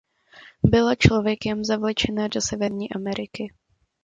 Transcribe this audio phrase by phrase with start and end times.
[0.63, 3.53] Byla člověkem zavlečena do Severní Ameriky.